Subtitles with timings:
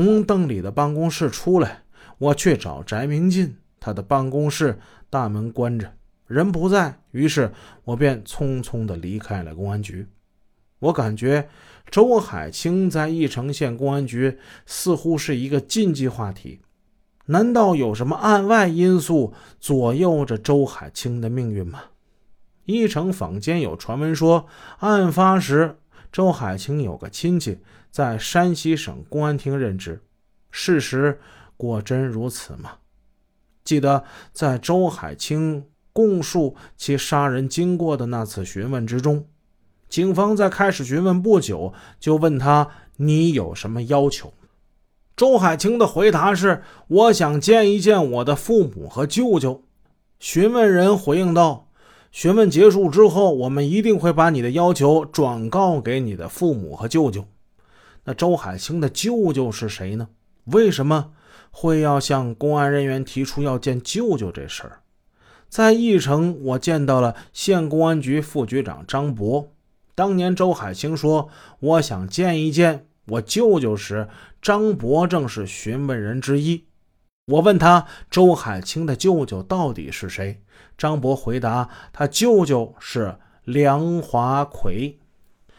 [0.00, 1.82] 从邓里的办公室出来，
[2.18, 4.78] 我去找翟明进，他的办公室
[5.10, 5.92] 大门关着，
[6.28, 7.50] 人不在，于是
[7.82, 10.06] 我便匆匆地离开了公安局。
[10.78, 11.48] 我感觉
[11.90, 16.60] 周海清在义城县公安局似乎是一个禁忌话题。
[17.26, 21.80] 难道有什么案外因素左右着周海清的命运吗？
[22.66, 24.46] 义城坊间有传闻说，
[24.78, 25.76] 案发时
[26.10, 27.58] 周海清有个亲戚
[27.90, 30.02] 在山西省公安厅任职，
[30.50, 31.20] 事实
[31.56, 32.72] 果真如此吗？
[33.64, 39.26] 记得在周海清供述其杀人经过的那次询问之中，
[39.88, 44.32] 警方在开始询问不久就问他：“你有什么要求？”
[45.16, 49.64] 周海清的回答是：“我想见一见我的父母和舅舅。”
[50.20, 51.67] 询问人回应道
[52.10, 57.26] ：“询问结束之后，我们一定会把你的要求转告给你的父母和舅舅。”
[58.04, 60.08] 那周海清的舅舅是谁呢？
[60.44, 61.10] 为什么
[61.50, 64.80] 会要向公安人员提出要见舅舅这事儿？
[65.48, 69.52] 在义城，我见到了县公安局副局长张博。
[69.94, 71.28] 当年周海清说
[71.60, 74.08] ：“我想见一见。”我舅舅时，
[74.42, 76.64] 张博正是询问人之一。
[77.28, 80.40] 我问他周海清的舅舅到底是谁？
[80.78, 84.98] 张博回答，他舅舅是梁华奎。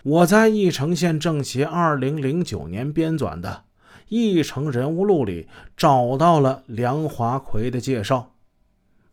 [0.02, 3.66] 我在义城县政协二零零九年编纂的
[4.08, 8.34] 《义城人物录》里找到了梁华奎的介绍。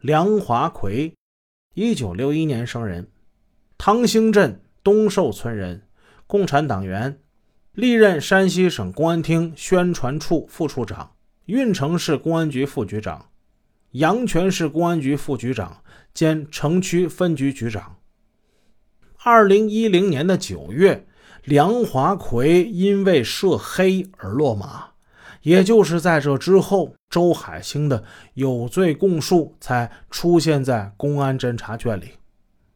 [0.01, 1.13] 梁华奎，
[1.75, 3.09] 一九六一年生人，
[3.77, 5.83] 唐兴镇东寿村人，
[6.27, 7.19] 共产党员。
[7.73, 11.11] 历任山西省公安厅宣传处副处长、
[11.47, 13.31] 运城市公安局副局长、
[13.93, 17.97] 阳泉市公安局副局长兼城区分局局长。
[19.25, 21.07] 二零一零年的九月，
[21.45, 24.91] 梁华奎因为涉黑而落马，
[25.43, 32.13] 也就是在这之后，周海清的有罪供述才出现在公安侦查卷里。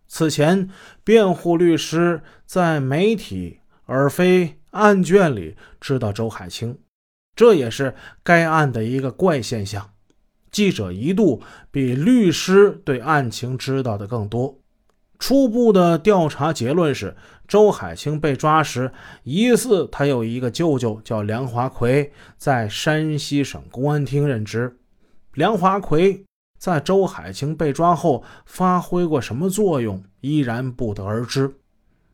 [0.07, 0.69] 此前，
[1.05, 4.57] 辩护律师在媒体而非。
[4.71, 6.79] 案卷里知道周海清，
[7.35, 9.91] 这也是该案的一个怪现象。
[10.51, 14.59] 记者一度比律师对案情知道的更多。
[15.19, 17.15] 初步的调查结论是，
[17.47, 18.91] 周海清被抓时，
[19.23, 24.79] 疑似他有一个舅舅叫梁华奎，在山西省公安厅任职。
[25.35, 26.25] 梁华奎
[26.59, 31.55] 在周海清被抓后发挥过什么作用，依然不得而知。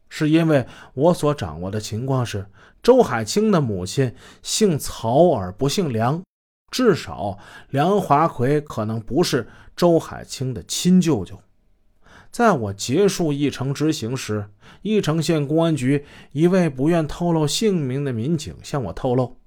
[0.08, 2.46] 是因为我所掌握的情况是，
[2.82, 6.22] 周海清的母亲姓曹而不姓梁，
[6.70, 7.38] 至少
[7.70, 11.40] 梁华奎可能不是周海清的亲舅舅。
[12.30, 14.48] 在我结束义城执行时，
[14.82, 19.38] 义城县公安局一位不愿透露姓名的民警向我透露，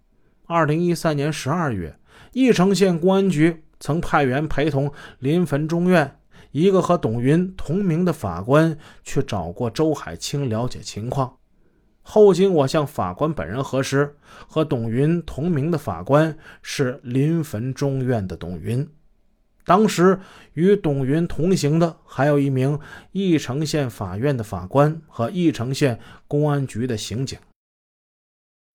[0.46, 1.98] 二零一三年十二月，
[2.34, 6.19] 义城县公安局曾派员陪同临汾中院。
[6.52, 11.38] 一个和董云同名的法官去找过周海清了解情况，
[12.02, 14.18] 后经我向法官本人核实，
[14.48, 18.88] 和董云同名的法官是临汾中院的董云。
[19.64, 20.20] 当时
[20.54, 22.80] 与董云同行的还有一名
[23.12, 27.38] 翼城县法院的法官和翼城县公安局的刑警。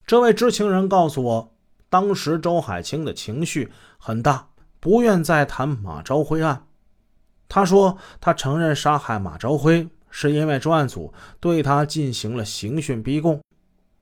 [0.06, 1.54] 这位知情人告诉我，
[1.88, 6.68] 当时周海清的情绪很大，不愿再谈马朝辉案。
[7.48, 13.40] 他说：“他承认杀害马朝辉是因为专案组对他进行了刑讯逼供，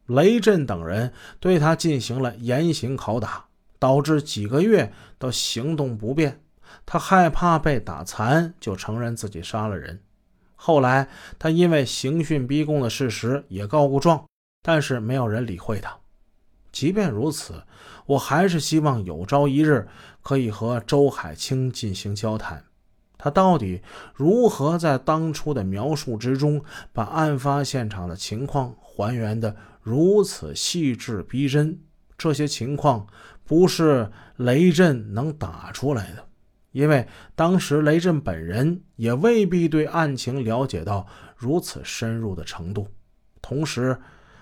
[0.07, 3.47] 雷震等人对他进行了严刑拷打，
[3.79, 6.41] 导致几个月都行动不便。
[6.87, 10.01] 他害怕被打残，就承认自己杀了人。
[10.55, 14.25] 后来他因为刑讯逼供的事实也告过状，
[14.63, 15.95] 但是没有人理会他。
[16.71, 17.63] 即便如此，
[18.07, 19.87] 我还是希望有朝一日
[20.23, 22.65] 可以和周海清进行交谈。”
[23.23, 23.81] 他到底
[24.17, 26.61] 如何在当初的描述之中，
[26.93, 31.79] 把案发现场的情况还原的如此细致逼真？
[32.19, 33.07] 这些情况
[33.45, 36.25] 不是雷震能打出来的，
[36.73, 42.89] 因为当时雷震本人也未必对案情了解到如此深入的程度。
[43.41, 43.97] 同时，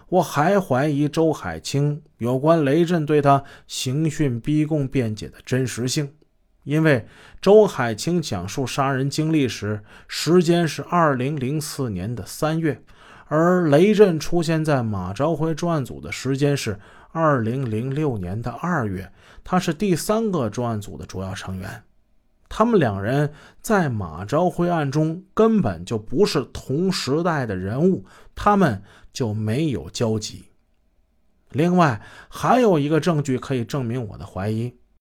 [0.08, 6.14] 我还怀疑周海清有关雷震对他刑讯逼供辩解的真实性。
[6.64, 7.06] 因为
[7.40, 12.82] 周海清讲述杀人经历时，时间是二零零四年的三月，
[13.26, 16.78] 而雷震出现在马朝辉专案组的时间是
[17.12, 19.10] 二零零六年的二月，
[19.42, 21.82] 他是第三个专案组的主要成员。
[22.48, 28.04] 他们两人在马朝辉案中根本就不是同时代的人物，
[28.34, 28.82] 他们
[29.12, 30.46] 就没有交集。
[31.50, 34.74] 另外，还有一个证据可以证明我的怀疑。